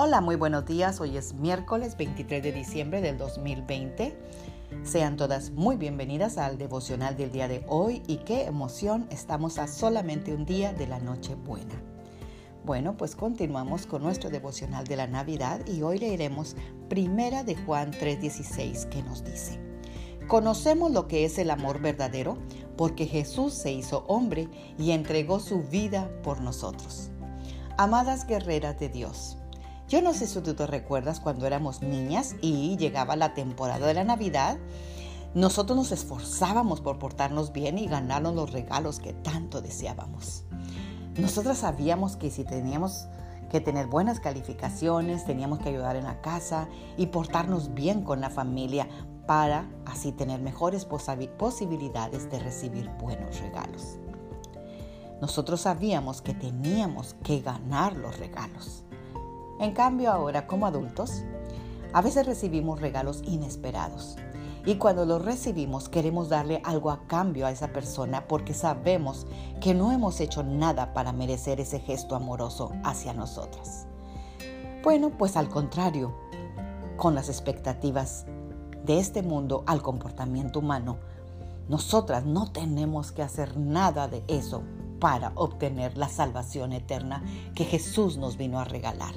[0.00, 1.00] Hola, muy buenos días.
[1.00, 4.16] Hoy es miércoles 23 de diciembre del 2020.
[4.84, 9.66] Sean todas muy bienvenidas al devocional del día de hoy y qué emoción, estamos a
[9.66, 11.74] solamente un día de la noche buena.
[12.64, 16.54] Bueno, pues continuamos con nuestro devocional de la Navidad y hoy leeremos
[16.88, 19.58] Primera de Juan 3:16 que nos dice:
[20.28, 22.38] Conocemos lo que es el amor verdadero
[22.76, 27.10] porque Jesús se hizo hombre y entregó su vida por nosotros.
[27.76, 29.38] Amadas guerreras de Dios,
[29.88, 33.94] yo no sé si tú te recuerdas cuando éramos niñas y llegaba la temporada de
[33.94, 34.58] la Navidad.
[35.34, 40.44] Nosotros nos esforzábamos por portarnos bien y ganarnos los regalos que tanto deseábamos.
[41.16, 43.06] Nosotras sabíamos que si teníamos
[43.50, 46.68] que tener buenas calificaciones, teníamos que ayudar en la casa
[46.98, 48.88] y portarnos bien con la familia
[49.26, 53.98] para así tener mejores posibilidades de recibir buenos regalos.
[55.22, 58.84] Nosotros sabíamos que teníamos que ganar los regalos.
[59.60, 61.24] En cambio ahora como adultos,
[61.92, 64.16] a veces recibimos regalos inesperados.
[64.64, 69.26] Y cuando los recibimos queremos darle algo a cambio a esa persona porque sabemos
[69.60, 73.86] que no hemos hecho nada para merecer ese gesto amoroso hacia nosotras.
[74.84, 76.14] Bueno, pues al contrario,
[76.96, 78.26] con las expectativas
[78.84, 80.98] de este mundo al comportamiento humano,
[81.68, 84.62] nosotras no tenemos que hacer nada de eso
[84.98, 87.22] para obtener la salvación eterna
[87.54, 89.14] que Jesús nos vino a regalar.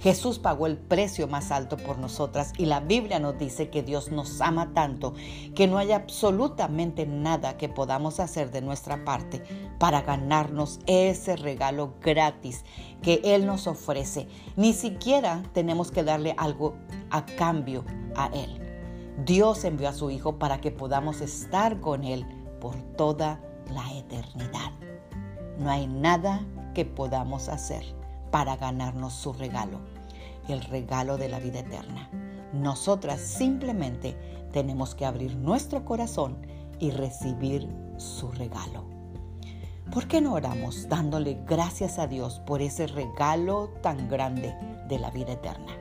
[0.00, 4.10] Jesús pagó el precio más alto por nosotras y la Biblia nos dice que Dios
[4.10, 5.14] nos ama tanto
[5.54, 9.42] que no hay absolutamente nada que podamos hacer de nuestra parte
[9.78, 12.64] para ganarnos ese regalo gratis
[13.02, 14.28] que Él nos ofrece.
[14.56, 16.74] Ni siquiera tenemos que darle algo
[17.10, 17.84] a cambio
[18.16, 18.60] a Él.
[19.24, 22.24] Dios envió a su Hijo para que podamos estar con Él
[22.60, 23.40] por toda
[23.72, 24.89] la eternidad.
[25.60, 26.40] No hay nada
[26.72, 27.84] que podamos hacer
[28.30, 29.80] para ganarnos su regalo,
[30.48, 32.08] el regalo de la vida eterna.
[32.54, 34.16] Nosotras simplemente
[34.52, 36.38] tenemos que abrir nuestro corazón
[36.78, 38.86] y recibir su regalo.
[39.92, 44.54] ¿Por qué no oramos dándole gracias a Dios por ese regalo tan grande
[44.88, 45.76] de la vida eterna?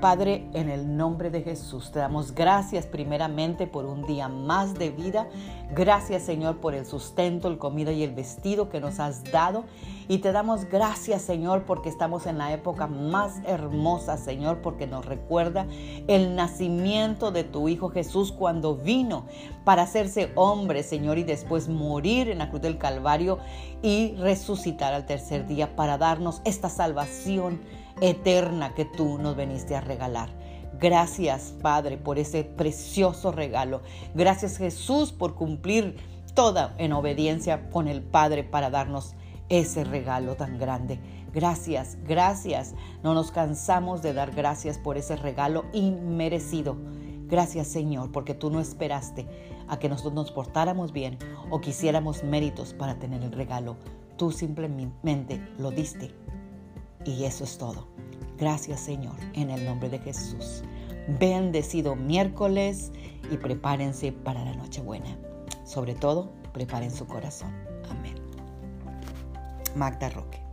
[0.00, 4.90] Padre, en el nombre de Jesús, te damos gracias primeramente por un día más de
[4.90, 5.28] vida.
[5.74, 9.64] Gracias, Señor, por el sustento, el comida y el vestido que nos has dado.
[10.08, 15.04] Y te damos gracias, Señor, porque estamos en la época más hermosa, Señor, porque nos
[15.04, 15.66] recuerda
[16.06, 19.24] el nacimiento de tu Hijo Jesús cuando vino
[19.64, 23.38] para hacerse hombre, Señor, y después morir en la cruz del Calvario
[23.82, 27.60] y resucitar al tercer día para darnos esta salvación
[28.00, 30.30] eterna que tú nos veniste a regalar.
[30.78, 33.80] Gracias, Padre, por ese precioso regalo.
[34.14, 35.96] Gracias, Jesús, por cumplir
[36.34, 39.14] toda en obediencia con el Padre para darnos
[39.48, 41.00] ese regalo tan grande.
[41.32, 42.74] Gracias, gracias.
[43.02, 46.76] No nos cansamos de dar gracias por ese regalo inmerecido.
[47.26, 49.26] Gracias, Señor, porque tú no esperaste
[49.68, 51.18] a que nosotros nos portáramos bien
[51.50, 53.76] o quisiéramos méritos para tener el regalo.
[54.16, 56.14] Tú simplemente lo diste
[57.06, 57.86] y eso es todo.
[58.38, 60.62] Gracias Señor, en el nombre de Jesús.
[61.20, 62.92] Bendecido miércoles
[63.30, 65.16] y prepárense para la Nochebuena.
[65.64, 67.52] Sobre todo, preparen su corazón.
[67.88, 68.14] Amén.
[69.74, 70.45] Magda Roque.